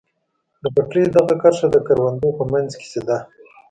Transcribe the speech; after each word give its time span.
د 0.63 0.65
پټلۍ 0.75 1.03
دغه 1.15 1.33
کرښه 1.41 1.67
د 1.71 1.77
کروندو 1.87 2.29
په 2.37 2.43
منځ 2.51 2.71
کې 2.79 2.85
سیده. 2.93 3.17